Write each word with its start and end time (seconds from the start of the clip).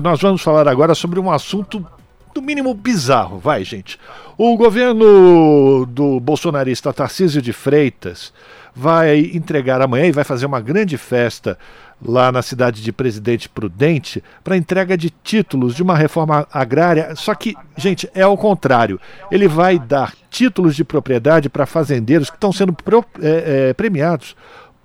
nós 0.00 0.20
vamos 0.20 0.42
falar 0.42 0.68
agora 0.68 0.94
sobre 0.94 1.20
um 1.20 1.30
assunto 1.30 1.84
no 2.34 2.40
mínimo 2.40 2.72
bizarro, 2.72 3.38
vai, 3.38 3.64
gente. 3.64 3.98
O 4.38 4.56
governo 4.56 5.84
do 5.86 6.20
bolsonarista 6.20 6.92
Tarcísio 6.92 7.42
de 7.42 7.52
Freitas 7.52 8.32
vai 8.74 9.30
entregar 9.34 9.82
amanhã 9.82 10.06
e 10.06 10.12
vai 10.12 10.24
fazer 10.24 10.46
uma 10.46 10.60
grande 10.60 10.96
festa 10.96 11.58
lá 12.02 12.32
na 12.32 12.40
cidade 12.40 12.82
de 12.82 12.92
Presidente 12.92 13.48
Prudente 13.48 14.22
para 14.42 14.56
entrega 14.56 14.96
de 14.96 15.10
títulos 15.10 15.74
de 15.74 15.82
uma 15.82 15.96
reforma 15.96 16.46
agrária. 16.52 17.14
Só 17.14 17.34
que, 17.34 17.54
gente, 17.76 18.08
é 18.14 18.22
ao 18.22 18.38
contrário. 18.38 18.98
Ele 19.30 19.46
vai 19.46 19.78
dar 19.78 20.14
títulos 20.30 20.74
de 20.74 20.84
propriedade 20.84 21.48
para 21.48 21.66
fazendeiros 21.66 22.30
que 22.30 22.36
estão 22.36 22.52
sendo 22.52 22.72
pro, 22.72 23.04
é, 23.20 23.68
é, 23.70 23.74
premiados 23.74 24.34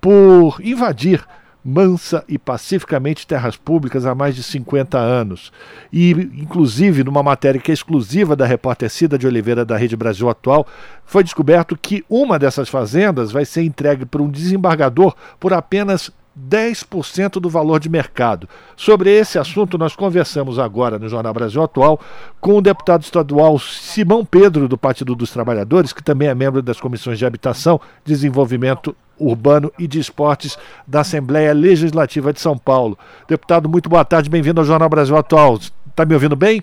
por 0.00 0.60
invadir 0.62 1.24
mansa 1.66 2.22
e 2.28 2.38
pacificamente 2.38 3.26
terras 3.26 3.56
públicas 3.56 4.06
há 4.06 4.14
mais 4.14 4.36
de 4.36 4.42
50 4.44 4.96
anos. 4.96 5.52
E, 5.92 6.12
inclusive, 6.12 7.02
numa 7.02 7.24
matéria 7.24 7.60
que 7.60 7.72
é 7.72 7.74
exclusiva 7.74 8.36
da 8.36 8.46
repórter 8.46 8.88
Cida 8.88 9.18
de 9.18 9.26
Oliveira 9.26 9.64
da 9.64 9.76
Rede 9.76 9.96
Brasil 9.96 10.28
Atual, 10.28 10.64
foi 11.04 11.24
descoberto 11.24 11.76
que 11.76 12.04
uma 12.08 12.38
dessas 12.38 12.68
fazendas 12.68 13.32
vai 13.32 13.44
ser 13.44 13.64
entregue 13.64 14.06
por 14.06 14.20
um 14.20 14.30
desembargador 14.30 15.16
por 15.40 15.52
apenas 15.52 16.12
10% 16.38 17.40
do 17.40 17.48
valor 17.48 17.80
de 17.80 17.88
mercado. 17.88 18.48
Sobre 18.76 19.10
esse 19.10 19.38
assunto, 19.38 19.76
nós 19.76 19.96
conversamos 19.96 20.58
agora 20.58 20.98
no 20.98 21.08
Jornal 21.08 21.34
Brasil 21.34 21.62
Atual 21.62 21.98
com 22.40 22.58
o 22.58 22.62
deputado 22.62 23.02
estadual 23.02 23.58
Simão 23.58 24.24
Pedro, 24.24 24.68
do 24.68 24.78
Partido 24.78 25.16
dos 25.16 25.30
Trabalhadores, 25.32 25.92
que 25.92 26.04
também 26.04 26.28
é 26.28 26.34
membro 26.34 26.62
das 26.62 26.78
comissões 26.78 27.18
de 27.18 27.26
Habitação, 27.26 27.80
Desenvolvimento 28.04 28.94
Urbano 29.18 29.72
e 29.78 29.86
de 29.86 29.98
Esportes 29.98 30.58
da 30.86 31.00
Assembleia 31.00 31.52
Legislativa 31.52 32.32
de 32.32 32.40
São 32.40 32.56
Paulo. 32.56 32.98
Deputado, 33.28 33.68
muito 33.68 33.88
boa 33.88 34.04
tarde, 34.04 34.30
bem-vindo 34.30 34.60
ao 34.60 34.66
Jornal 34.66 34.88
Brasil 34.88 35.16
Atual. 35.16 35.56
Está 35.56 36.04
me 36.04 36.14
ouvindo 36.14 36.36
bem? 36.36 36.62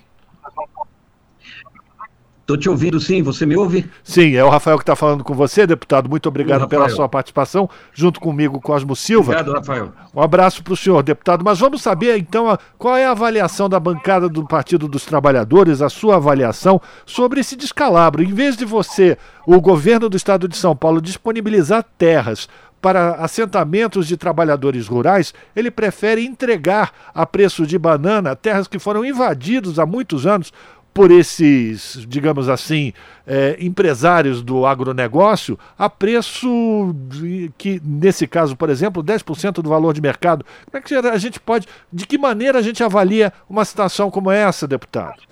Estou 2.44 2.58
te 2.58 2.70
ouvindo 2.70 3.00
sim, 3.00 3.24
você 3.24 3.46
me 3.46 3.56
ouve? 3.56 3.90
Sim, 4.04 4.36
é 4.36 4.44
o 4.44 4.50
Rafael 4.50 4.76
que 4.76 4.84
está 4.84 4.98
falando 4.98 5.24
com 5.24 5.34
você, 5.34 5.66
deputado. 5.66 6.10
Muito 6.10 6.28
obrigado 6.28 6.68
pela 6.68 6.90
sua 6.90 7.08
participação, 7.08 7.70
junto 7.94 8.20
comigo, 8.20 8.60
Cosmo 8.60 8.98
Silva. 8.98 9.32
Obrigado, 9.32 9.56
Rafael. 9.56 9.94
Um 10.14 10.22
abraço 10.22 10.62
para 10.62 10.74
o 10.74 10.76
senhor, 10.76 11.02
deputado. 11.04 11.42
Mas 11.42 11.60
vamos 11.60 11.82
saber, 11.82 12.18
então, 12.18 12.58
qual 12.78 12.98
é 12.98 13.06
a 13.06 13.12
avaliação 13.12 13.70
da 13.70 13.80
bancada 13.80 14.28
do 14.28 14.46
Partido 14.46 14.90
dos 14.90 15.06
Trabalhadores, 15.06 15.82
a 15.82 15.88
sua 15.88 16.18
avaliação 16.18 16.82
sobre 17.06 17.40
esse 17.40 17.56
descalabro. 17.56 18.22
Em 18.22 18.34
vez 18.34 18.58
de 18.58 18.66
você, 18.66 19.18
o 19.48 19.62
governo 19.62 20.10
do 20.10 20.18
estado 20.18 20.46
de 20.46 20.58
São 20.58 20.76
Paulo, 20.76 21.02
disponibilizar 21.02 21.86
terras 21.98 22.50
para 22.84 23.14
assentamentos 23.14 24.06
de 24.06 24.18
trabalhadores 24.18 24.88
rurais, 24.88 25.34
ele 25.56 25.72
prefere 25.72 26.26
entregar 26.26 26.92
a 27.16 27.26
preço 27.26 27.66
de 27.66 27.80
banana 27.80 28.36
terras 28.36 28.68
que 28.68 28.78
foram 28.78 29.06
invadidas 29.06 29.80
há 29.80 29.86
muitos 29.86 30.28
anos 30.28 30.52
por 30.94 31.12
esses, 31.12 32.06
digamos 32.08 32.48
assim, 32.48 32.94
é, 33.26 33.58
empresários 33.60 34.44
do 34.44 34.66
agronegócio 34.66 35.58
a 35.78 35.90
preço 35.90 36.94
de, 37.10 37.52
que, 37.58 37.82
nesse 37.84 38.28
caso, 38.28 38.56
por 38.56 38.70
exemplo, 38.70 39.04
10% 39.04 39.62
do 39.62 39.70
valor 39.70 39.94
de 39.94 40.02
mercado. 40.02 40.46
Como 40.66 40.78
é 40.78 40.82
que 40.82 40.94
a 40.94 41.18
gente 41.18 41.40
pode, 41.40 41.68
de 41.92 42.06
que 42.06 42.18
maneira 42.18 42.60
a 42.60 42.62
gente 42.62 42.84
avalia 42.84 43.34
uma 43.50 43.66
situação 43.66 44.12
como 44.12 44.30
essa, 44.30 44.68
deputado? 44.68 45.24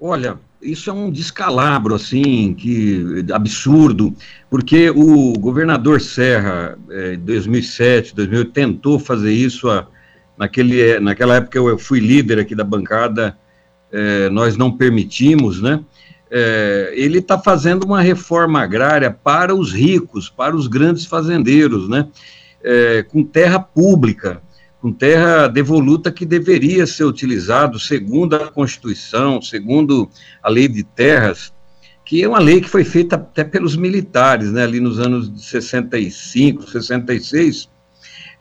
Olha, 0.00 0.38
isso 0.62 0.90
é 0.90 0.92
um 0.92 1.10
descalabro, 1.10 1.94
assim, 1.94 2.54
que 2.54 3.24
absurdo, 3.32 4.14
porque 4.48 4.90
o 4.90 5.34
governador 5.38 6.00
Serra, 6.00 6.76
em 6.90 7.14
é, 7.14 7.16
2007, 7.16 8.14
2008, 8.14 8.50
tentou 8.50 8.98
fazer 8.98 9.32
isso 9.32 9.68
a 9.68 9.86
naquele, 10.40 10.98
naquela 11.00 11.36
época 11.36 11.58
eu, 11.58 11.78
fui 11.78 12.00
líder 12.00 12.38
aqui 12.38 12.54
da 12.54 12.64
bancada, 12.64 13.36
é, 13.92 14.30
nós 14.30 14.56
não 14.56 14.74
permitimos, 14.74 15.60
né? 15.60 15.84
É, 16.30 16.94
ele 16.96 17.18
está 17.18 17.38
fazendo 17.38 17.84
uma 17.84 18.00
reforma 18.00 18.62
agrária 18.62 19.10
para 19.10 19.54
os 19.54 19.70
ricos, 19.70 20.30
para 20.30 20.56
os 20.56 20.66
grandes 20.66 21.04
fazendeiros, 21.04 21.90
né? 21.90 22.08
É, 22.64 23.02
com 23.02 23.22
terra 23.22 23.60
pública, 23.60 24.40
com 24.80 24.90
terra 24.90 25.46
devoluta 25.46 26.10
que 26.10 26.24
deveria 26.24 26.86
ser 26.86 27.04
utilizado 27.04 27.78
segundo 27.78 28.34
a 28.34 28.50
Constituição, 28.50 29.42
segundo 29.42 30.08
a 30.42 30.48
lei 30.48 30.68
de 30.68 30.82
terras, 30.82 31.52
que 32.02 32.22
é 32.22 32.28
uma 32.28 32.38
lei 32.38 32.62
que 32.62 32.68
foi 32.68 32.84
feita 32.84 33.16
até 33.16 33.44
pelos 33.44 33.76
militares, 33.76 34.50
né, 34.52 34.62
ali 34.62 34.80
nos 34.80 34.98
anos 34.98 35.32
de 35.32 35.44
65, 35.44 36.70
66, 36.70 37.68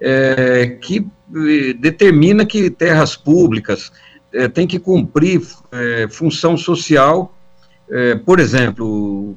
é, 0.02 0.78
que 0.82 1.06
eh, 1.36 1.74
determina 1.74 2.46
que 2.46 2.70
terras 2.70 3.16
públicas 3.16 3.92
é, 4.34 4.48
têm 4.48 4.66
que 4.66 4.80
cumprir 4.80 5.42
é, 5.72 6.08
função 6.10 6.56
social, 6.56 7.36
por 8.24 8.40
exemplo, 8.40 9.36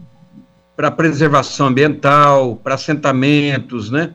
para 0.77 0.91
preservação 0.91 1.69
ambiental, 1.69 2.57
para 2.57 2.75
assentamentos, 2.75 3.91
né? 3.91 4.15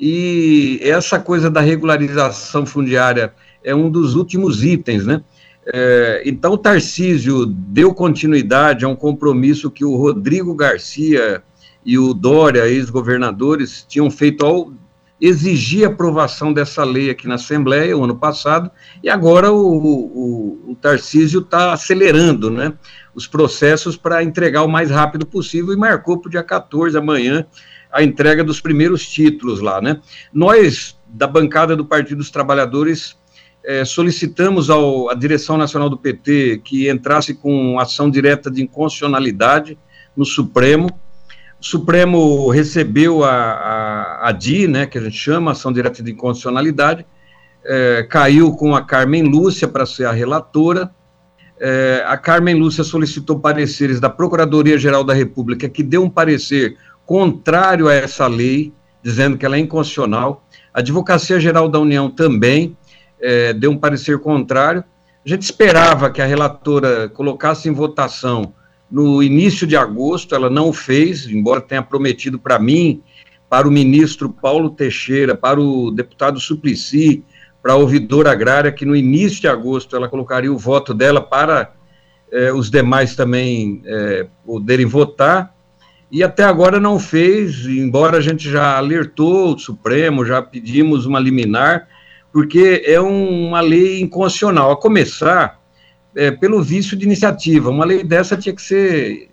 E 0.00 0.80
essa 0.82 1.20
coisa 1.20 1.50
da 1.50 1.60
regularização 1.60 2.64
fundiária 2.64 3.34
é 3.62 3.74
um 3.74 3.90
dos 3.90 4.14
últimos 4.14 4.64
itens, 4.64 5.04
né? 5.04 5.22
É, 5.66 6.22
então, 6.26 6.52
o 6.52 6.58
Tarcísio 6.58 7.46
deu 7.46 7.94
continuidade 7.94 8.84
a 8.84 8.88
um 8.88 8.96
compromisso 8.96 9.70
que 9.70 9.84
o 9.84 9.96
Rodrigo 9.96 10.54
Garcia 10.54 11.42
e 11.84 11.98
o 11.98 12.12
Dória, 12.12 12.68
ex-governadores, 12.68 13.84
tinham 13.88 14.10
feito 14.10 14.44
ao 14.44 14.72
exigir 15.20 15.86
aprovação 15.86 16.52
dessa 16.52 16.84
lei 16.84 17.10
aqui 17.10 17.26
na 17.26 17.36
Assembleia 17.36 17.96
o 17.96 18.04
ano 18.04 18.16
passado, 18.16 18.70
e 19.02 19.08
agora 19.08 19.52
o, 19.52 19.56
o, 19.56 20.70
o 20.72 20.76
Tarcísio 20.76 21.40
está 21.40 21.72
acelerando 21.72 22.50
né, 22.50 22.72
os 23.14 23.26
processos 23.26 23.96
para 23.96 24.22
entregar 24.22 24.62
o 24.62 24.68
mais 24.68 24.90
rápido 24.90 25.24
possível 25.24 25.72
e 25.72 25.76
marcou 25.76 26.18
para 26.18 26.28
o 26.28 26.30
dia 26.30 26.42
14, 26.42 26.96
amanhã, 26.98 27.46
a 27.92 28.02
entrega 28.02 28.42
dos 28.42 28.60
primeiros 28.60 29.06
títulos 29.06 29.60
lá. 29.60 29.80
Né? 29.80 30.00
Nós, 30.32 30.98
da 31.06 31.26
bancada 31.26 31.76
do 31.76 31.84
Partido 31.84 32.18
dos 32.18 32.30
Trabalhadores, 32.30 33.16
é, 33.64 33.84
solicitamos 33.84 34.68
ao, 34.68 35.08
à 35.08 35.14
direção 35.14 35.56
nacional 35.56 35.88
do 35.88 35.96
PT 35.96 36.60
que 36.64 36.90
entrasse 36.90 37.34
com 37.34 37.78
ação 37.78 38.10
direta 38.10 38.50
de 38.50 38.62
inconstitucionalidade 38.62 39.78
no 40.16 40.24
Supremo, 40.24 40.88
Supremo 41.64 42.50
recebeu 42.50 43.24
a, 43.24 43.30
a, 43.30 44.28
a 44.28 44.32
DI, 44.32 44.68
né, 44.68 44.84
que 44.84 44.98
a 44.98 45.00
gente 45.00 45.16
chama, 45.16 45.52
Ação 45.52 45.72
Direta 45.72 46.02
de 46.02 46.12
Inconstitucionalidade, 46.12 47.06
é, 47.64 48.02
caiu 48.02 48.54
com 48.54 48.76
a 48.76 48.82
Carmen 48.82 49.22
Lúcia 49.22 49.66
para 49.66 49.86
ser 49.86 50.04
a 50.04 50.12
relatora. 50.12 50.90
É, 51.58 52.04
a 52.06 52.18
Carmen 52.18 52.54
Lúcia 52.54 52.84
solicitou 52.84 53.40
pareceres 53.40 53.98
da 53.98 54.10
Procuradoria-Geral 54.10 55.02
da 55.02 55.14
República, 55.14 55.66
que 55.66 55.82
deu 55.82 56.04
um 56.04 56.10
parecer 56.10 56.76
contrário 57.06 57.88
a 57.88 57.94
essa 57.94 58.26
lei, 58.26 58.70
dizendo 59.02 59.38
que 59.38 59.46
ela 59.46 59.56
é 59.56 59.58
inconstitucional. 59.58 60.46
A 60.74 60.80
Advocacia 60.80 61.40
Geral 61.40 61.66
da 61.66 61.80
União 61.80 62.10
também 62.10 62.76
é, 63.18 63.54
deu 63.54 63.70
um 63.70 63.78
parecer 63.78 64.18
contrário. 64.18 64.84
A 65.24 65.28
gente 65.30 65.40
esperava 65.40 66.10
que 66.10 66.20
a 66.20 66.26
relatora 66.26 67.08
colocasse 67.08 67.70
em 67.70 67.72
votação 67.72 68.52
no 68.94 69.20
início 69.20 69.66
de 69.66 69.74
agosto, 69.76 70.36
ela 70.36 70.48
não 70.48 70.72
fez, 70.72 71.26
embora 71.26 71.60
tenha 71.60 71.82
prometido 71.82 72.38
para 72.38 72.60
mim, 72.60 73.02
para 73.50 73.66
o 73.66 73.70
ministro 73.70 74.30
Paulo 74.30 74.70
Teixeira, 74.70 75.34
para 75.34 75.60
o 75.60 75.90
deputado 75.90 76.38
Suplicy, 76.38 77.24
para 77.60 77.72
a 77.72 77.76
ouvidora 77.76 78.30
agrária, 78.30 78.70
que 78.70 78.84
no 78.84 78.94
início 78.94 79.40
de 79.40 79.48
agosto 79.48 79.96
ela 79.96 80.08
colocaria 80.08 80.52
o 80.52 80.56
voto 80.56 80.94
dela 80.94 81.20
para 81.20 81.72
eh, 82.30 82.52
os 82.52 82.70
demais 82.70 83.16
também 83.16 83.82
eh, 83.84 84.28
poderem 84.46 84.86
votar, 84.86 85.52
e 86.08 86.22
até 86.22 86.44
agora 86.44 86.78
não 86.78 87.00
fez, 87.00 87.66
embora 87.66 88.18
a 88.18 88.20
gente 88.20 88.48
já 88.48 88.78
alertou 88.78 89.56
o 89.56 89.58
Supremo, 89.58 90.24
já 90.24 90.40
pedimos 90.40 91.04
uma 91.04 91.18
liminar, 91.18 91.88
porque 92.32 92.84
é 92.86 93.00
um, 93.00 93.48
uma 93.48 93.60
lei 93.60 94.00
inconstitucional. 94.00 94.70
A 94.70 94.76
começar 94.76 95.60
é, 96.16 96.30
pelo 96.30 96.62
vício 96.62 96.96
de 96.96 97.04
iniciativa. 97.04 97.70
Uma 97.70 97.84
lei 97.84 98.02
dessa 98.02 98.36
tinha 98.36 98.54
que 98.54 98.62
ser 98.62 99.28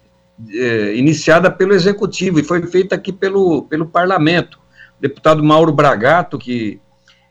é, 0.50 0.96
iniciada 0.96 1.52
pelo 1.52 1.74
Executivo 1.74 2.40
e 2.40 2.44
foi 2.44 2.66
feita 2.68 2.96
aqui 2.96 3.12
pelo, 3.12 3.64
pelo 3.64 3.86
Parlamento. 3.86 4.60
O 4.98 5.02
deputado 5.02 5.44
Mauro 5.44 5.72
Bragato, 5.72 6.38
que 6.38 6.80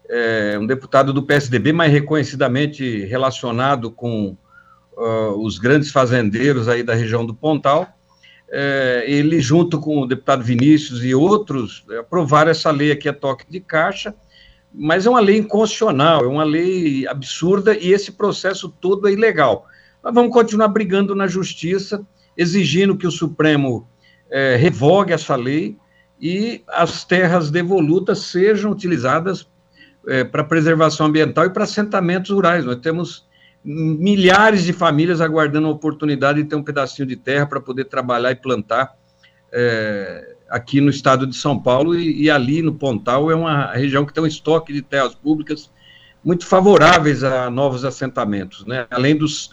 é 0.08 0.58
um 0.58 0.66
deputado 0.66 1.12
do 1.12 1.22
PSDB, 1.22 1.72
mas 1.72 1.92
reconhecidamente 1.92 3.04
relacionado 3.06 3.92
com 3.92 4.36
uh, 4.96 5.44
os 5.44 5.56
grandes 5.56 5.92
fazendeiros 5.92 6.68
aí 6.68 6.82
da 6.82 6.94
região 6.94 7.24
do 7.24 7.32
Pontal, 7.32 7.86
é, 8.50 9.04
ele, 9.06 9.40
junto 9.40 9.78
com 9.78 10.00
o 10.00 10.06
deputado 10.06 10.42
Vinícius 10.42 11.04
e 11.04 11.14
outros, 11.14 11.84
aprovaram 12.00 12.50
essa 12.50 12.72
lei 12.72 12.90
aqui 12.90 13.08
a 13.08 13.12
toque 13.12 13.44
de 13.48 13.60
caixa, 13.60 14.12
mas 14.72 15.06
é 15.06 15.10
uma 15.10 15.20
lei 15.20 15.38
inconstitucional, 15.38 16.24
é 16.24 16.28
uma 16.28 16.44
lei 16.44 17.06
absurda 17.06 17.76
e 17.76 17.92
esse 17.92 18.12
processo 18.12 18.68
todo 18.68 19.08
é 19.08 19.12
ilegal. 19.12 19.66
Nós 20.02 20.14
vamos 20.14 20.32
continuar 20.32 20.68
brigando 20.68 21.14
na 21.14 21.26
justiça, 21.26 22.06
exigindo 22.36 22.96
que 22.96 23.06
o 23.06 23.10
Supremo 23.10 23.88
é, 24.30 24.56
revogue 24.56 25.12
essa 25.12 25.34
lei 25.36 25.76
e 26.20 26.62
as 26.68 27.04
terras 27.04 27.50
devolutas 27.50 28.20
sejam 28.20 28.70
utilizadas 28.70 29.48
é, 30.06 30.24
para 30.24 30.44
preservação 30.44 31.06
ambiental 31.06 31.46
e 31.46 31.50
para 31.50 31.64
assentamentos 31.64 32.30
rurais. 32.30 32.64
Nós 32.64 32.76
temos 32.76 33.28
milhares 33.62 34.64
de 34.64 34.72
famílias 34.72 35.20
aguardando 35.20 35.66
a 35.66 35.70
oportunidade 35.70 36.42
de 36.42 36.48
ter 36.48 36.56
um 36.56 36.62
pedacinho 36.62 37.06
de 37.06 37.16
terra 37.16 37.46
para 37.46 37.60
poder 37.60 37.84
trabalhar 37.86 38.30
e 38.30 38.36
plantar 38.36 38.94
é, 39.52 40.36
aqui 40.50 40.80
no 40.80 40.90
estado 40.90 41.26
de 41.26 41.36
São 41.36 41.58
Paulo 41.58 41.94
e, 41.94 42.24
e, 42.24 42.30
ali 42.30 42.60
no 42.60 42.74
Pontal 42.74 43.30
é 43.30 43.34
uma 43.34 43.72
região 43.72 44.04
que 44.04 44.12
tem 44.12 44.22
um 44.22 44.26
estoque 44.26 44.72
de 44.72 44.82
terras 44.82 45.14
públicas 45.14 45.70
muito 46.24 46.44
favoráveis 46.44 47.22
a 47.22 47.48
novos 47.48 47.84
assentamentos, 47.84 48.66
né? 48.66 48.86
além 48.90 49.16
dos, 49.16 49.50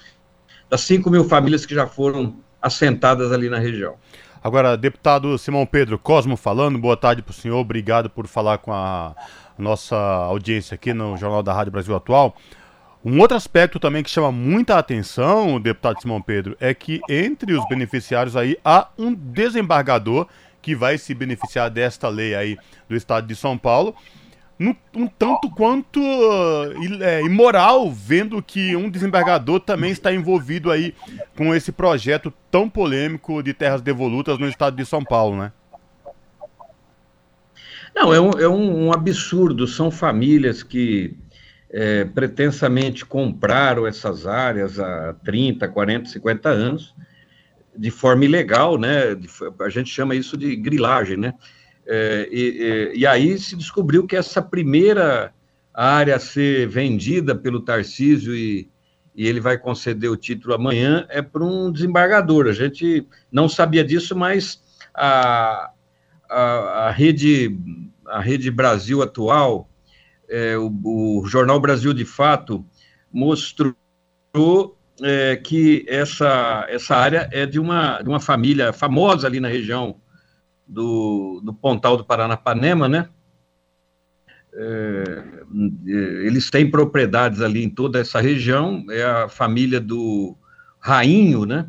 das 0.70 0.82
5 0.82 1.10
mil 1.10 1.24
famílias 1.24 1.66
que 1.66 1.76
já 1.76 1.86
foram 1.86 2.36
assentadas 2.62 3.32
ali 3.32 3.50
na 3.50 3.60
região. 3.60 3.96
Agora, 4.44 4.76
deputado 4.76 5.38
Simão 5.38 5.66
Pedro 5.66 6.00
Cosmo 6.00 6.36
falando, 6.36 6.80
boa 6.80 6.98
tarde 6.98 7.22
para 7.22 7.32
o 7.32 7.34
senhor, 7.34 7.58
obrigado 7.58 8.10
por 8.10 8.28
falar 8.28 8.58
com 8.58 8.74
a 8.74 9.16
nossa 9.58 9.96
audiência 9.96 10.76
aqui 10.76 10.94
no 10.94 11.16
Jornal 11.18 11.44
da 11.44 11.54
Rádio 11.54 11.72
Brasil 11.72 11.96
Atual. 11.96 12.36
Um 13.04 13.20
outro 13.20 13.38
aspecto 13.38 13.80
também 13.80 14.04
que 14.04 14.10
chama 14.10 14.32
muita 14.32 14.78
atenção, 14.78 15.60
deputado 15.62 16.02
Simão 16.02 16.22
Pedro, 16.22 16.58
é 16.60 16.74
que 16.74 17.00
entre 17.08 17.54
os 17.54 17.66
beneficiários 17.68 18.36
aí 18.36 18.58
há 18.66 18.90
um 18.98 19.14
desembargador 19.14 20.28
que 20.68 20.76
vai 20.76 20.98
se 20.98 21.14
beneficiar 21.14 21.70
desta 21.70 22.10
lei 22.10 22.36
aí 22.36 22.58
do 22.90 22.96
estado 22.98 23.26
de 23.26 23.34
São 23.38 23.58
Paulo. 23.58 23.96
Um, 24.60 24.76
um 24.94 25.08
tanto 25.08 25.50
quanto 25.50 26.02
é, 27.00 27.22
imoral, 27.22 27.90
vendo 27.90 28.44
que 28.44 28.76
um 28.76 28.90
desembargador 28.90 29.62
também 29.62 29.92
está 29.92 30.14
envolvido 30.14 30.70
aí 30.70 30.94
com 31.38 31.56
esse 31.56 31.72
projeto 31.72 32.34
tão 32.52 32.70
polêmico 32.70 33.42
de 33.42 33.54
terras 33.54 33.82
devolutas 33.82 34.38
no 34.38 34.46
estado 34.46 34.76
de 34.76 34.86
São 34.86 35.06
Paulo, 35.06 35.38
né? 35.38 35.54
Não, 37.96 38.14
é 38.14 38.20
um, 38.20 38.32
é 38.32 38.50
um, 38.50 38.88
um 38.88 38.94
absurdo. 38.94 39.66
São 39.68 39.90
famílias 39.90 40.64
que 40.64 41.16
é, 41.70 42.04
pretensamente 42.04 43.06
compraram 43.06 43.88
essas 43.88 44.28
áreas 44.28 44.82
há 44.82 45.16
30, 45.24 45.66
40, 45.70 46.10
50 46.10 46.50
anos, 46.50 46.94
de 47.78 47.92
forma 47.92 48.26
ilegal, 48.26 48.78
né? 48.78 49.16
A 49.62 49.70
gente 49.70 49.90
chama 49.90 50.16
isso 50.16 50.36
de 50.36 50.56
grilagem, 50.56 51.18
né? 51.18 51.34
É, 51.86 52.28
e, 52.32 52.92
e, 52.96 53.08
aí 53.08 53.38
se 53.40 53.56
descobriu 53.56 54.06
que 54.06 54.16
essa 54.16 54.42
primeira 54.42 55.34
área 55.74 56.18
a 56.18 56.20
ser 56.20 56.68
vendida 56.68 57.34
pelo 57.34 57.62
Tarcísio 57.62 58.36
e, 58.36 58.70
e 59.16 59.26
ele 59.26 59.40
vai 59.40 59.58
conceder 59.58 60.10
o 60.10 60.18
título 60.18 60.54
amanhã 60.54 61.06
é 61.10 61.22
para 61.22 61.44
um 61.44 61.72
desembargador. 61.72 62.48
A 62.48 62.52
gente 62.52 63.08
não 63.32 63.48
sabia 63.48 63.86
disso, 63.86 64.16
mas 64.16 64.62
a, 64.94 65.72
a, 66.30 66.88
a 66.88 66.92
rede 66.92 67.58
a 68.06 68.20
rede 68.20 68.50
Brasil 68.50 69.02
atual 69.02 69.70
é, 70.30 70.58
o, 70.58 70.72
o, 70.84 71.26
Jornal 71.26 71.60
Brasil 71.60 71.94
de 71.94 72.06
Fato 72.06 72.66
mostrou 73.12 73.76
é, 75.02 75.36
que 75.36 75.86
essa, 75.88 76.66
essa 76.70 76.96
área 76.96 77.30
é 77.32 77.46
de 77.46 77.60
uma, 77.60 78.02
de 78.02 78.10
uma 78.10 78.20
família 78.20 78.74
famosa 78.74 79.28
ali 79.28 79.40
na 79.40 79.48
região 79.48 80.00
do, 80.68 81.42
do 81.44 81.54
Pontal 81.54 81.98
do 81.98 82.06
Paranapanema, 82.06 82.90
né? 82.90 83.10
É, 84.54 85.24
eles 86.26 86.50
têm 86.50 86.70
propriedades 86.70 87.42
ali 87.42 87.64
em 87.64 87.70
toda 87.70 88.00
essa 88.00 88.20
região, 88.20 88.84
é 88.90 89.04
a 89.04 89.30
família 89.30 89.80
do 89.80 90.36
Rainho, 90.80 91.46
né? 91.46 91.68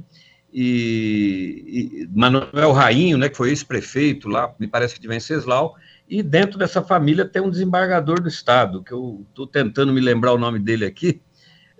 E, 0.50 1.64
e 2.02 2.08
Manuel 2.18 2.72
Rainho, 2.72 3.18
né, 3.18 3.28
que 3.28 3.36
foi 3.36 3.50
ex-prefeito 3.50 4.28
lá, 4.28 4.54
me 4.58 4.66
parece 4.66 4.94
que 4.94 5.00
de 5.00 5.06
Venceslau, 5.06 5.76
e 6.08 6.22
dentro 6.22 6.58
dessa 6.58 6.82
família 6.82 7.26
tem 7.26 7.42
um 7.42 7.50
desembargador 7.50 8.22
do 8.22 8.28
Estado, 8.28 8.82
que 8.82 8.92
eu 8.92 9.26
estou 9.28 9.46
tentando 9.46 9.92
me 9.92 10.00
lembrar 10.00 10.32
o 10.32 10.38
nome 10.38 10.58
dele 10.58 10.86
aqui, 10.86 11.20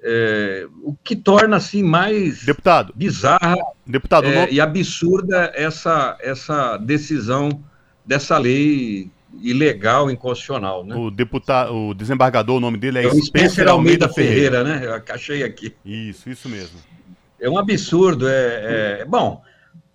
é, 0.03 0.67
o 0.83 0.95
que 1.03 1.17
torna 1.17 1.57
assim 1.57 1.83
mais 1.83 2.45
deputado, 2.45 2.93
bizarra 2.95 3.57
deputado, 3.87 4.27
é, 4.27 4.35
nome... 4.35 4.53
e 4.53 4.61
absurda 4.61 5.53
essa, 5.55 6.17
essa 6.21 6.77
decisão 6.77 7.63
dessa 8.07 8.39
lei 8.39 9.11
ilegal, 9.43 10.11
inconstitucional. 10.11 10.85
Né? 10.85 10.95
O 10.95 11.11
deputado, 11.11 11.75
o 11.75 11.95
desembargador, 11.95 12.57
o 12.57 12.61
nome 12.61 12.79
dele 12.79 12.99
é, 12.99 13.07
é 13.07 13.11
Spencer 13.11 13.69
Almeida, 13.69 14.07
Almeida 14.07 14.09
Ferreira, 14.09 14.65
Ferreira, 14.65 14.65
né? 14.65 15.03
Eu 15.09 15.15
achei 15.15 15.43
aqui. 15.43 15.75
Isso, 15.85 16.31
isso 16.31 16.49
mesmo. 16.49 16.79
É 17.41 17.49
um 17.49 17.59
absurdo. 17.59 18.27
É, 18.29 19.01
é, 19.01 19.05
bom, 19.05 19.43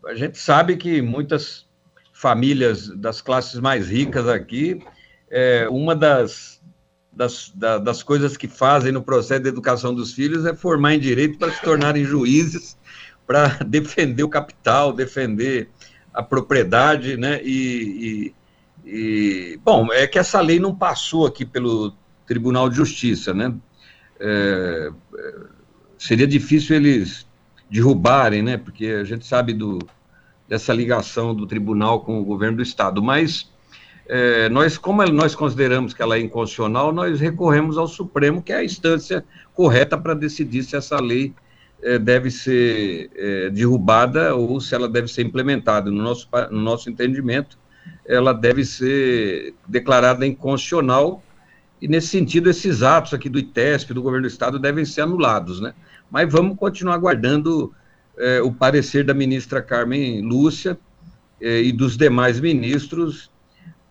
a 0.06 0.16
gente 0.16 0.38
sabe 0.38 0.78
que 0.78 1.02
muitas 1.02 1.66
famílias 2.14 2.88
das 2.88 3.22
classes 3.22 3.60
mais 3.60 3.90
ricas 3.90 4.28
aqui, 4.28 4.82
é, 5.30 5.68
uma 5.70 5.96
das, 5.96 6.62
das, 7.16 7.52
da, 7.56 7.78
das 7.78 8.02
coisas 8.02 8.36
que 8.36 8.48
fazem 8.48 8.92
no 8.92 9.04
processo 9.04 9.44
de 9.44 9.50
educação 9.50 9.94
dos 9.94 10.14
filhos 10.14 10.46
é 10.46 10.56
formar 10.56 10.96
em 10.96 11.00
direito 11.00 11.38
para 11.38 11.52
se 11.52 11.62
tornarem 11.62 12.04
juízes, 12.04 12.78
para 13.26 13.48
defender 13.66 14.24
o 14.24 14.30
capital, 14.30 14.92
defender 14.92 15.70
a 16.14 16.22
propriedade, 16.22 17.18
né? 17.18 17.42
E, 17.44 18.34
e, 18.86 18.90
e, 18.90 19.60
bom, 19.64 19.92
é 19.92 20.08
que 20.08 20.20
essa 20.20 20.40
lei 20.42 20.60
não 20.60 20.76
passou 20.76 21.26
aqui 21.26 21.46
pelo 21.46 21.94
Tribunal 22.26 22.70
de 22.70 22.76
Justiça, 22.76 23.34
né? 23.34 23.54
É, 24.20 24.92
é 25.18 25.64
seria 25.98 26.28
difícil 26.28 26.76
eles 26.76 27.26
derrubarem, 27.70 28.42
né? 28.42 28.58
Porque 28.58 28.88
a 28.88 29.04
gente 29.04 29.26
sabe 29.26 29.54
do, 29.54 29.80
dessa 30.48 30.74
ligação 30.74 31.34
do 31.34 31.48
tribunal 31.48 32.02
com 32.02 32.20
o 32.20 32.26
governo 32.26 32.58
do 32.58 32.64
estado, 32.64 33.02
mas 33.02 33.50
é, 34.08 34.50
nós, 34.50 34.78
como 34.78 35.04
nós 35.06 35.34
consideramos 35.34 35.94
que 35.94 36.02
ela 36.02 36.18
é 36.18 36.20
inconstitucional, 36.20 36.92
nós 36.92 37.20
recorremos 37.20 37.78
ao 37.78 37.88
Supremo, 37.88 38.42
que 38.42 38.52
é 38.52 38.58
a 38.58 38.64
instância 38.64 39.24
correta 39.54 39.98
para 39.98 40.14
decidir 40.14 40.64
se 40.64 40.76
essa 40.76 41.00
lei 41.00 41.34
é, 41.82 41.98
deve 41.98 42.30
ser 42.30 43.10
é, 43.16 43.50
derrubada 43.50 44.36
ou 44.36 44.60
se 44.60 44.76
ela 44.76 44.90
deve 44.90 45.08
ser 45.08 45.24
implementada. 45.24 45.90
No 45.90 46.04
nosso, 46.04 46.28
no 46.52 46.62
nosso 46.62 46.90
entendimento, 46.90 47.58
ela 48.06 48.34
deve 48.34 48.66
ser 48.66 49.54
declarada 49.68 50.26
inconstitucional 50.26 51.24
e, 51.82 51.88
nesse 51.88 52.08
sentido, 52.08 52.50
esses 52.50 52.82
atos 52.82 53.14
aqui 53.14 53.28
do 53.28 53.40
ITESP, 53.40 53.94
do 53.94 54.02
governo 54.02 54.28
do 54.28 54.32
Estado, 54.32 54.58
devem 54.58 54.86
ser 54.86 55.02
anulados, 55.02 55.60
né? 55.60 55.74
Mas 56.10 56.32
vamos 56.32 56.58
continuar 56.58 56.96
aguardando 56.96 57.74
é, 58.18 58.42
o 58.42 58.54
parecer 58.54 59.04
da 59.04 59.14
ministra 59.14 59.62
Carmen 59.62 60.22
Lúcia 60.22 60.78
é, 61.42 61.62
e 61.62 61.72
dos 61.72 61.98
demais 61.98 62.40
ministros 62.40 63.33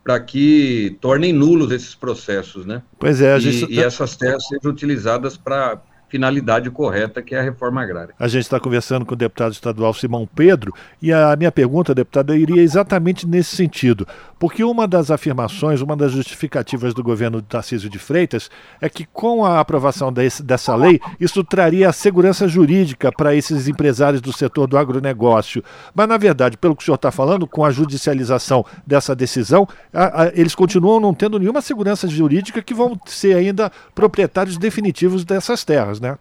para 0.03 0.19
que 0.19 0.97
tornem 1.01 1.33
nulos 1.33 1.71
esses 1.71 1.95
processos, 1.95 2.67
né? 2.67 2.83
Pois 2.99 3.21
é, 3.21 3.33
a 3.33 3.39
gente... 3.39 3.71
e, 3.71 3.77
e 3.77 3.81
essas 3.81 4.17
terras 4.17 4.47
sejam 4.47 4.71
utilizadas 4.71 5.37
para 5.37 5.81
finalidade 6.13 6.71
correta, 6.71 7.23
que 7.23 7.35
é 7.35 7.41
a 7.41 7.43
reforma 7.43 7.83
agrária. 7.83 8.15
A 8.19 8.29
gente 8.29 8.43
está 8.43 8.61
conversando 8.61 9.07
com 9.07 9.15
o 9.15 9.17
deputado 9.17 9.53
estadual 9.53 9.95
Simão 9.95 10.29
Pedro, 10.37 10.75
e 11.01 11.11
a 11.11 11.35
minha 11.37 11.51
pergunta, 11.51 11.95
deputado, 11.95 12.37
iria 12.37 12.61
exatamente 12.61 13.27
nesse 13.27 13.57
sentido. 13.57 14.07
Porque 14.39 14.63
uma 14.63 14.87
das 14.87 15.11
afirmações, 15.11 15.81
uma 15.81 15.97
das 15.97 16.13
justificativas 16.13 16.93
do 16.93 17.03
governo 17.03 17.41
de 17.41 17.47
Tarcísio 17.49 17.89
de 17.89 17.99
Freitas 17.99 18.51
é 18.79 18.91
que 18.91 19.07
com 19.07 19.43
a 19.43 19.59
aprovação 19.59 20.13
desse, 20.13 20.43
dessa 20.43 20.75
lei, 20.75 21.01
isso 21.19 21.43
traria 21.43 21.91
segurança 21.93 22.47
jurídica 22.47 23.11
para 23.11 23.35
esses 23.35 23.67
empresários 23.67 24.21
do 24.21 24.35
setor 24.35 24.67
do 24.67 24.77
agronegócio. 24.77 25.65
Mas, 25.95 26.09
na 26.09 26.19
verdade, 26.19 26.59
pelo 26.59 26.77
que 26.77 26.83
o 26.83 26.85
senhor 26.85 26.97
está 26.97 27.11
falando, 27.11 27.47
com 27.47 27.65
a 27.65 27.71
judicialização 27.71 28.67
dessa 28.87 29.15
decisão, 29.15 29.67
a, 29.95 30.25
a, 30.25 30.33
eles 30.35 30.55
continuam 30.55 31.01
não 31.01 31.15
tendo 31.15 31.39
nenhuma 31.39 31.63
segurança 31.63 32.07
jurídica 32.07 32.61
que 32.61 32.75
vão 32.75 33.01
ser 33.07 33.35
ainda 33.35 33.73
proprietários 33.95 34.59
definitivos 34.59 35.25
dessas 35.25 35.65
terras 35.65 36.02
né? 36.03 36.19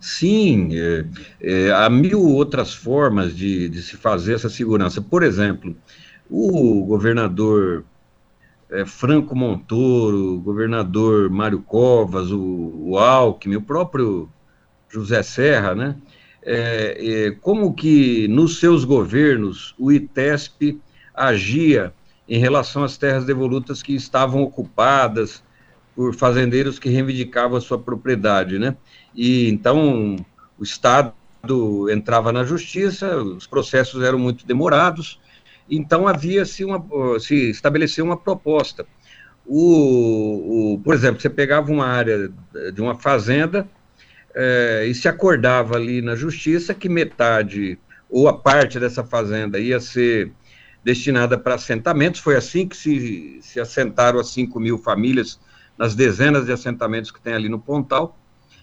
Sim, 0.00 0.70
é, 0.72 1.04
é, 1.40 1.72
há 1.72 1.88
mil 1.88 2.22
outras 2.22 2.74
formas 2.74 3.34
de, 3.34 3.68
de, 3.68 3.82
se 3.82 3.96
fazer 3.96 4.34
essa 4.34 4.50
segurança. 4.50 5.00
Por 5.00 5.22
exemplo, 5.22 5.76
o 6.28 6.84
governador 6.84 7.84
é, 8.70 8.84
Franco 8.84 9.34
Montoro, 9.34 10.34
o 10.34 10.40
governador 10.40 11.30
Mário 11.30 11.62
Covas, 11.62 12.30
o, 12.30 12.72
o 12.76 12.98
Alckmin, 12.98 13.56
o 13.56 13.62
próprio 13.62 14.28
José 14.88 15.22
Serra, 15.22 15.74
né? 15.74 15.96
É, 16.42 17.26
é, 17.26 17.30
como 17.32 17.74
que 17.74 18.28
nos 18.28 18.60
seus 18.60 18.84
governos 18.84 19.74
o 19.78 19.90
ITESP 19.90 20.80
agia 21.12 21.92
em 22.28 22.38
relação 22.38 22.84
às 22.84 22.96
terras 22.96 23.24
devolutas 23.24 23.82
que 23.82 23.94
estavam 23.94 24.42
ocupadas, 24.42 25.42
por 25.96 26.14
fazendeiros 26.14 26.78
que 26.78 26.90
reivindicavam 26.90 27.56
a 27.56 27.60
sua 27.60 27.78
propriedade, 27.78 28.58
né? 28.58 28.76
E 29.14 29.48
então 29.48 30.16
o 30.58 30.62
Estado 30.62 31.14
entrava 31.90 32.30
na 32.32 32.44
justiça, 32.44 33.16
os 33.16 33.46
processos 33.46 34.02
eram 34.02 34.18
muito 34.18 34.46
demorados, 34.46 35.18
então 35.70 36.06
havia-se 36.06 36.64
uma, 36.64 36.84
se 37.18 37.50
estabeleceu 37.50 38.04
uma 38.04 38.16
proposta. 38.16 38.86
O, 39.46 40.74
o, 40.74 40.78
por 40.80 40.94
exemplo, 40.94 41.20
você 41.20 41.30
pegava 41.30 41.72
uma 41.72 41.86
área 41.86 42.30
de 42.74 42.82
uma 42.82 42.96
fazenda 42.96 43.66
é, 44.34 44.84
e 44.86 44.94
se 44.94 45.08
acordava 45.08 45.76
ali 45.76 46.02
na 46.02 46.14
justiça 46.14 46.74
que 46.74 46.88
metade 46.88 47.78
ou 48.10 48.28
a 48.28 48.36
parte 48.36 48.78
dessa 48.78 49.04
fazenda 49.04 49.58
ia 49.58 49.80
ser 49.80 50.32
destinada 50.84 51.38
para 51.38 51.54
assentamentos. 51.54 52.20
Foi 52.20 52.36
assim 52.36 52.68
que 52.68 52.76
se, 52.76 53.38
se 53.40 53.58
assentaram 53.58 54.20
as 54.20 54.30
5 54.30 54.58
mil 54.60 54.78
famílias 54.78 55.38
nas 55.78 55.94
dezenas 55.94 56.46
de 56.46 56.52
assentamentos 56.52 57.10
que 57.10 57.20
tem 57.20 57.34
ali 57.34 57.48
no 57.48 57.58
Pontal. 57.58 58.16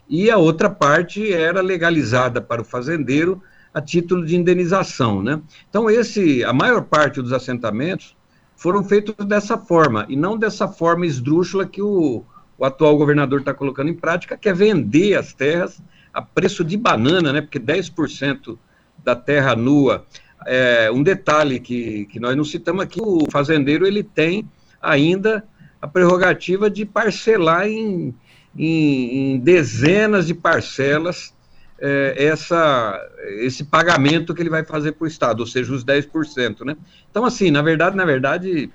E 0.10 0.30
a 0.30 0.38
outra 0.38 0.70
parte 0.70 1.32
era 1.32 1.62
legalizada 1.62 2.42
para 2.42 2.62
o 2.62 2.66
fazendeiro 2.66 3.42
a 3.74 3.82
título 3.82 4.26
de 4.26 4.36
indenização, 4.36 5.24
né? 5.24 5.42
Então 5.70 5.90
esse, 5.90 6.44
a 6.44 6.54
maior 6.54 6.84
parte 6.84 7.22
dos 7.22 7.34
assentamentos 7.34 8.16
foram 8.56 8.84
feitos 8.84 9.26
dessa 9.26 9.58
forma 9.58 10.06
e 10.08 10.16
não 10.16 10.38
dessa 10.38 10.68
forma 10.68 11.06
esdrúxula 11.06 11.66
que 11.66 11.82
o, 11.82 12.24
o 12.58 12.66
atual 12.66 12.96
governador 12.98 13.40
está 13.40 13.54
colocando 13.54 13.90
em 13.90 13.96
prática, 13.96 14.38
que 14.38 14.48
é 14.48 14.54
vender 14.54 15.16
as 15.16 15.34
terras 15.34 15.82
a 16.14 16.22
preço 16.22 16.64
de 16.64 16.78
banana, 16.78 17.34
né? 17.34 17.42
Porque 17.42 17.60
10% 17.60 18.58
da 19.04 19.16
terra 19.16 19.56
nua. 19.56 20.06
É, 20.46 20.92
um 20.92 21.02
detalhe 21.02 21.60
que, 21.60 22.06
que 22.06 22.20
nós 22.20 22.36
não 22.36 22.44
citamos 22.44 22.84
aqui: 22.84 23.02
o 23.02 23.26
fazendeiro 23.32 23.88
ele 23.88 24.04
tem 24.04 24.48
ainda 24.82 25.44
a 25.84 25.88
prerrogativa 25.88 26.70
de 26.70 26.86
parcelar 26.86 27.68
em, 27.68 28.16
em, 28.58 29.34
em 29.34 29.40
dezenas 29.40 30.26
de 30.26 30.34
parcelas 30.34 31.34
é, 31.78 32.16
essa, 32.18 32.98
esse 33.40 33.66
pagamento 33.66 34.34
que 34.34 34.42
ele 34.42 34.50
vai 34.50 34.64
fazer 34.64 34.94
para 34.94 35.04
o 35.04 35.08
Estado, 35.08 35.42
ou 35.42 35.46
seja, 35.46 35.74
os 35.74 35.84
10%. 35.84 36.64
Né? 36.64 36.78
Então, 37.12 37.26
assim, 37.26 37.52
na 37.52 37.62
verdade, 37.62 37.98
na 37.98 38.06
verdade, 38.06 38.72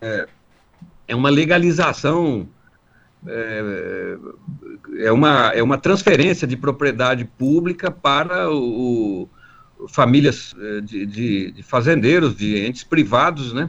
é, 0.00 0.28
é 1.08 1.16
uma 1.16 1.28
legalização, 1.28 2.48
é, 3.26 4.16
é, 4.98 5.10
uma, 5.10 5.48
é 5.48 5.60
uma 5.60 5.76
transferência 5.76 6.46
de 6.46 6.56
propriedade 6.56 7.24
pública 7.24 7.90
para 7.90 8.48
o, 8.48 9.28
o 9.76 9.88
famílias 9.88 10.54
de, 10.84 11.04
de, 11.04 11.50
de, 11.50 11.62
fazendeiros, 11.64 12.36
de 12.36 12.64
entes 12.64 12.84
privados, 12.84 13.52
né? 13.52 13.68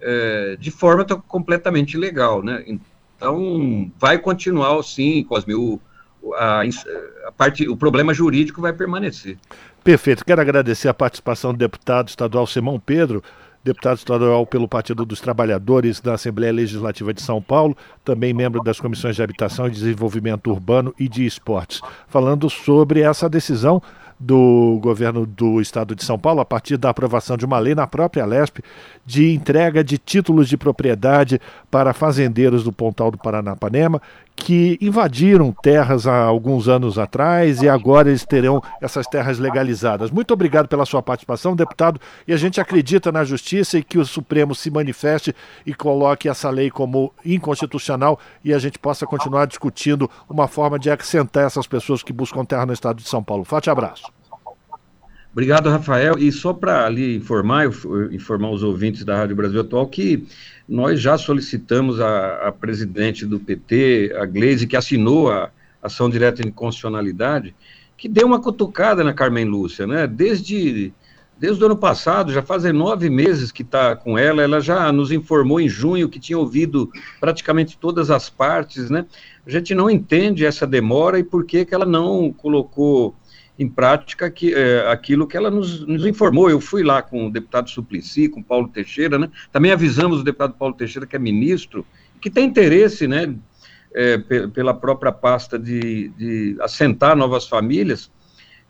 É, 0.00 0.56
de 0.60 0.70
forma 0.70 1.04
completamente 1.04 1.94
ilegal, 1.94 2.42
né? 2.42 2.64
Então, 2.66 3.90
vai 3.98 4.18
continuar, 4.18 4.80
sim, 4.84 5.24
Cosme, 5.24 5.54
o, 5.54 5.80
a, 6.34 6.62
a 7.26 7.32
parte, 7.32 7.68
o 7.68 7.76
problema 7.76 8.14
jurídico 8.14 8.60
vai 8.60 8.72
permanecer. 8.72 9.36
Perfeito. 9.82 10.24
Quero 10.24 10.40
agradecer 10.40 10.88
a 10.88 10.94
participação 10.94 11.52
do 11.52 11.58
deputado 11.58 12.08
estadual 12.08 12.46
Simão 12.46 12.78
Pedro, 12.78 13.22
deputado 13.64 13.98
estadual 13.98 14.46
pelo 14.46 14.68
Partido 14.68 15.04
dos 15.04 15.20
Trabalhadores 15.20 16.00
da 16.00 16.14
Assembleia 16.14 16.52
Legislativa 16.52 17.12
de 17.12 17.22
São 17.22 17.42
Paulo, 17.42 17.76
também 18.04 18.32
membro 18.32 18.62
das 18.62 18.78
comissões 18.78 19.16
de 19.16 19.22
Habitação 19.22 19.66
e 19.66 19.70
Desenvolvimento 19.70 20.50
Urbano 20.50 20.94
e 20.98 21.08
de 21.08 21.26
Esportes, 21.26 21.80
falando 22.06 22.48
sobre 22.48 23.00
essa 23.00 23.28
decisão 23.28 23.82
do 24.18 24.78
governo 24.82 25.24
do 25.24 25.60
estado 25.60 25.94
de 25.94 26.04
São 26.04 26.18
Paulo, 26.18 26.40
a 26.40 26.44
partir 26.44 26.76
da 26.76 26.90
aprovação 26.90 27.36
de 27.36 27.44
uma 27.44 27.58
lei 27.58 27.74
na 27.74 27.86
própria 27.86 28.26
Lesp, 28.26 28.58
de 29.06 29.32
entrega 29.32 29.84
de 29.84 29.96
títulos 29.96 30.48
de 30.48 30.56
propriedade 30.56 31.40
para 31.70 31.92
fazendeiros 31.92 32.64
do 32.64 32.72
Pontal 32.72 33.10
do 33.10 33.18
Paranapanema, 33.18 34.02
que 34.38 34.78
invadiram 34.80 35.52
terras 35.52 36.06
há 36.06 36.22
alguns 36.22 36.68
anos 36.68 36.98
atrás 36.98 37.60
e 37.60 37.68
agora 37.68 38.08
eles 38.08 38.24
terão 38.24 38.62
essas 38.80 39.06
terras 39.06 39.38
legalizadas. 39.38 40.10
Muito 40.10 40.32
obrigado 40.32 40.68
pela 40.68 40.86
sua 40.86 41.02
participação, 41.02 41.56
deputado, 41.56 42.00
e 42.26 42.32
a 42.32 42.36
gente 42.36 42.60
acredita 42.60 43.12
na 43.12 43.24
justiça 43.24 43.78
e 43.78 43.82
que 43.82 43.98
o 43.98 44.06
Supremo 44.06 44.54
se 44.54 44.70
manifeste 44.70 45.34
e 45.66 45.74
coloque 45.74 46.28
essa 46.28 46.48
lei 46.50 46.70
como 46.70 47.12
inconstitucional 47.24 48.18
e 48.44 48.54
a 48.54 48.58
gente 48.58 48.78
possa 48.78 49.06
continuar 49.06 49.46
discutindo 49.46 50.10
uma 50.28 50.48
forma 50.48 50.78
de 50.78 50.90
acrescentar 50.90 51.44
essas 51.44 51.66
pessoas 51.66 52.02
que 52.02 52.12
buscam 52.12 52.44
terra 52.44 52.66
no 52.66 52.72
estado 52.72 53.02
de 53.02 53.08
São 53.08 53.22
Paulo. 53.22 53.44
Forte 53.44 53.68
abraço. 53.68 54.17
Obrigado, 55.38 55.70
Rafael. 55.70 56.18
E 56.18 56.32
só 56.32 56.52
para 56.52 56.84
ali 56.84 57.14
informar, 57.14 57.70
informar 58.10 58.50
os 58.50 58.64
ouvintes 58.64 59.04
da 59.04 59.16
Rádio 59.16 59.36
Brasil 59.36 59.60
Atual 59.60 59.86
que 59.86 60.26
nós 60.68 61.00
já 61.00 61.16
solicitamos 61.16 62.00
a 62.00 62.52
presidente 62.60 63.24
do 63.24 63.38
PT, 63.38 64.16
a 64.20 64.26
Gleise, 64.26 64.66
que 64.66 64.76
assinou 64.76 65.30
a 65.30 65.48
ação 65.80 66.10
direta 66.10 66.42
de 66.42 66.50
constitucionalidade, 66.50 67.54
que 67.96 68.08
deu 68.08 68.26
uma 68.26 68.40
cutucada 68.40 69.04
na 69.04 69.14
Carmen 69.14 69.44
Lúcia, 69.44 69.86
né? 69.86 70.08
Desde, 70.08 70.92
desde 71.38 71.62
o 71.62 71.66
ano 71.66 71.76
passado, 71.76 72.32
já 72.32 72.42
fazem 72.42 72.72
nove 72.72 73.08
meses 73.08 73.52
que 73.52 73.62
está 73.62 73.94
com 73.94 74.18
ela, 74.18 74.42
ela 74.42 74.60
já 74.60 74.90
nos 74.90 75.12
informou 75.12 75.60
em 75.60 75.68
junho 75.68 76.08
que 76.08 76.18
tinha 76.18 76.36
ouvido 76.36 76.90
praticamente 77.20 77.78
todas 77.78 78.10
as 78.10 78.28
partes, 78.28 78.90
né? 78.90 79.06
A 79.46 79.50
gente 79.50 79.72
não 79.72 79.88
entende 79.88 80.44
essa 80.44 80.66
demora 80.66 81.16
e 81.16 81.22
por 81.22 81.44
que, 81.44 81.64
que 81.64 81.76
ela 81.76 81.86
não 81.86 82.32
colocou 82.32 83.14
em 83.58 83.68
prática 83.68 84.30
que, 84.30 84.54
é, 84.54 84.88
aquilo 84.88 85.26
que 85.26 85.36
ela 85.36 85.50
nos, 85.50 85.84
nos, 85.84 86.06
informou. 86.06 86.48
Eu 86.48 86.60
fui 86.60 86.84
lá 86.84 87.02
com 87.02 87.26
o 87.26 87.30
deputado 87.30 87.68
Suplicy, 87.68 88.28
com 88.28 88.42
Paulo 88.42 88.68
Teixeira, 88.68 89.18
né? 89.18 89.28
Também 89.50 89.72
avisamos 89.72 90.20
o 90.20 90.24
deputado 90.24 90.54
Paulo 90.54 90.74
Teixeira, 90.74 91.06
que 91.06 91.16
é 91.16 91.18
ministro, 91.18 91.84
que 92.20 92.30
tem 92.30 92.46
interesse, 92.46 93.08
né, 93.08 93.34
é, 93.94 94.18
pela 94.18 94.74
própria 94.74 95.10
pasta 95.10 95.58
de, 95.58 96.08
de 96.10 96.56
assentar 96.60 97.16
novas 97.16 97.48
famílias, 97.48 98.10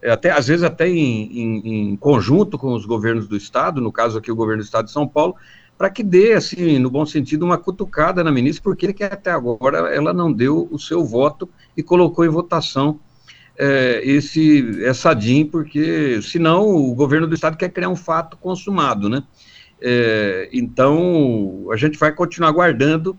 é, 0.00 0.10
até 0.10 0.30
às 0.30 0.46
vezes 0.46 0.62
até 0.62 0.88
em, 0.88 1.38
em, 1.38 1.90
em, 1.90 1.96
conjunto 1.96 2.56
com 2.56 2.72
os 2.72 2.86
governos 2.86 3.26
do 3.26 3.36
estado, 3.36 3.80
no 3.80 3.92
caso 3.92 4.18
aqui 4.18 4.30
o 4.30 4.36
governo 4.36 4.62
do 4.62 4.66
estado 4.66 4.86
de 4.86 4.92
São 4.92 5.06
Paulo, 5.06 5.34
para 5.76 5.90
que 5.90 6.02
dê, 6.02 6.32
assim, 6.32 6.78
no 6.78 6.90
bom 6.90 7.06
sentido, 7.06 7.44
uma 7.44 7.56
cutucada 7.56 8.24
na 8.24 8.32
ministra, 8.32 8.62
porque 8.62 8.92
que 8.92 9.04
até 9.04 9.30
agora 9.30 9.94
ela 9.94 10.12
não 10.12 10.32
deu 10.32 10.68
o 10.70 10.78
seu 10.78 11.04
voto 11.04 11.48
e 11.76 11.82
colocou 11.82 12.24
em 12.24 12.28
votação 12.28 12.98
é, 13.58 14.00
esse 14.04 14.84
essa 14.84 15.12
DIN, 15.12 15.46
porque 15.46 16.20
senão 16.22 16.68
o 16.68 16.94
governo 16.94 17.26
do 17.26 17.34
estado 17.34 17.56
quer 17.56 17.70
criar 17.70 17.88
um 17.88 17.96
fato 17.96 18.36
consumado, 18.36 19.08
né? 19.08 19.22
É, 19.80 20.48
então 20.52 21.66
a 21.72 21.76
gente 21.76 21.98
vai 21.98 22.12
continuar 22.12 22.52
guardando, 22.52 23.18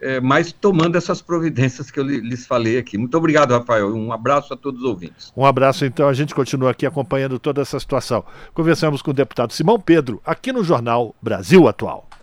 é, 0.00 0.20
mas 0.20 0.52
tomando 0.52 0.96
essas 0.96 1.22
providências 1.22 1.90
que 1.90 1.98
eu 1.98 2.04
lhes 2.04 2.46
falei 2.46 2.78
aqui. 2.78 2.98
Muito 2.98 3.16
obrigado, 3.16 3.52
Rafael. 3.52 3.94
Um 3.94 4.12
abraço 4.12 4.52
a 4.52 4.56
todos 4.56 4.80
os 4.80 4.86
ouvintes. 4.86 5.32
Um 5.36 5.46
abraço, 5.46 5.84
então. 5.84 6.08
A 6.08 6.12
gente 6.12 6.34
continua 6.34 6.70
aqui 6.70 6.86
acompanhando 6.86 7.38
toda 7.38 7.62
essa 7.62 7.78
situação. 7.78 8.24
Conversamos 8.54 9.00
com 9.00 9.10
o 9.10 9.14
deputado 9.14 9.52
Simão 9.52 9.78
Pedro, 9.78 10.20
aqui 10.24 10.52
no 10.52 10.64
Jornal 10.64 11.14
Brasil 11.22 11.68
Atual. 11.68 12.08